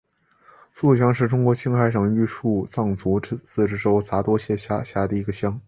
[0.71, 5.59] 苏鲁乡是中国青海省玉树藏族自治州杂多县下辖的一个乡。